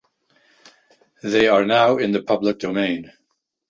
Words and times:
They 1.21 1.47
are 1.47 1.63
now 1.63 1.97
in 1.97 2.11
the 2.11 2.23
public 2.23 2.57
domain. 2.57 3.11